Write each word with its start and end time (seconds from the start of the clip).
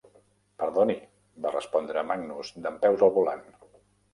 "Perdoni", 0.61 0.95
va 1.47 1.51
respondre 1.53 2.05
Magnus 2.13 2.53
dempeus 2.69 3.07
al 3.09 3.17
volant. 3.21 3.45